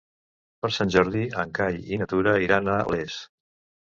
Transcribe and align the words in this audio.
Per 0.63 0.69
Sant 0.77 0.93
Jordi 0.95 1.21
en 1.43 1.53
Cai 1.59 1.77
i 1.93 2.01
na 2.03 2.09
Tura 2.15 2.35
iran 2.49 2.73
a 2.77 2.83
Les. 2.95 3.21